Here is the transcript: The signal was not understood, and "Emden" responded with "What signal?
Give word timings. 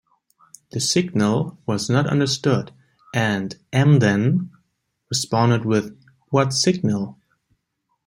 The 0.71 0.79
signal 0.79 1.59
was 1.67 1.87
not 1.87 2.07
understood, 2.07 2.71
and 3.13 3.55
"Emden" 3.71 4.49
responded 5.11 5.63
with 5.63 5.95
"What 6.29 6.53
signal? 6.53 7.19